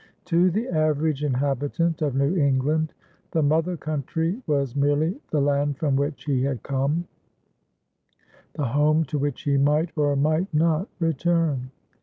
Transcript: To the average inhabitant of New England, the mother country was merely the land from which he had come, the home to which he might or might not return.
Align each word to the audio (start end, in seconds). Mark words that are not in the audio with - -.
To 0.25 0.49
the 0.49 0.67
average 0.67 1.23
inhabitant 1.23 2.01
of 2.01 2.15
New 2.15 2.35
England, 2.35 2.95
the 3.29 3.43
mother 3.43 3.77
country 3.77 4.41
was 4.47 4.75
merely 4.75 5.21
the 5.29 5.39
land 5.39 5.77
from 5.77 5.95
which 5.95 6.23
he 6.23 6.41
had 6.41 6.63
come, 6.63 7.05
the 8.53 8.65
home 8.65 9.03
to 9.05 9.19
which 9.19 9.43
he 9.43 9.57
might 9.57 9.91
or 9.95 10.15
might 10.15 10.51
not 10.55 10.89
return. 10.97 11.69